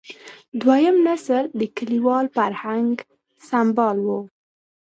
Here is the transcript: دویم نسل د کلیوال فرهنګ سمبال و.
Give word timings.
دویم 0.61 0.97
نسل 1.07 1.43
د 1.59 1.61
کلیوال 1.77 2.25
فرهنګ 2.37 2.93
سمبال 3.49 3.97
و. 4.01 4.07